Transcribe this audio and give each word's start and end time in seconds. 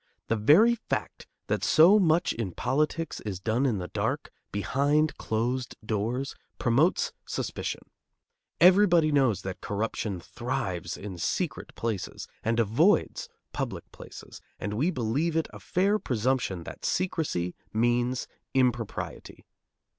The 0.29 0.35
very 0.35 0.73
fact 0.73 1.27
that 1.45 1.63
so 1.63 1.99
much 1.99 2.33
in 2.33 2.53
politics 2.53 3.19
is 3.19 3.39
done 3.39 3.67
in 3.67 3.77
the 3.77 3.89
dark, 3.89 4.31
behind 4.51 5.15
closed 5.17 5.75
doors, 5.85 6.33
promotes 6.57 7.13
suspicion. 7.27 7.81
Everybody 8.59 9.11
knows 9.11 9.43
that 9.43 9.61
corruption 9.61 10.19
thrives 10.19 10.97
in 10.97 11.19
secret 11.19 11.75
places, 11.75 12.27
and 12.43 12.59
avoids 12.59 13.29
public 13.53 13.91
places, 13.91 14.41
and 14.59 14.73
we 14.73 14.89
believe 14.89 15.37
it 15.37 15.45
a 15.53 15.59
fair 15.59 15.99
presumption 15.99 16.63
that 16.63 16.83
secrecy 16.83 17.53
means 17.71 18.27
impropriety. 18.55 19.45